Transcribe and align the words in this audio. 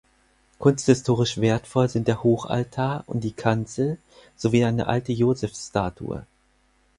Kunsthistorisch 0.57 1.37
wertvoll 1.41 1.87
sind 1.87 2.07
der 2.07 2.23
Hochaltar 2.23 3.03
und 3.05 3.23
die 3.23 3.33
Kanzel 3.33 3.99
sowie 4.35 4.65
eine 4.65 4.87
alte 4.87 5.11
Joseph-Statue. 5.11 6.25